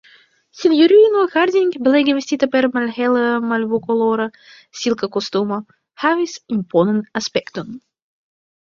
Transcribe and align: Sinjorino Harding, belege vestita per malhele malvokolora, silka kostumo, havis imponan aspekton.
Sinjorino 0.59 1.25
Harding, 1.33 1.75
belege 1.87 2.15
vestita 2.19 2.49
per 2.57 2.69
malhele 2.77 3.27
malvokolora, 3.51 4.27
silka 4.83 5.11
kostumo, 5.19 5.63
havis 6.07 6.39
imponan 6.59 7.03
aspekton. 7.23 7.73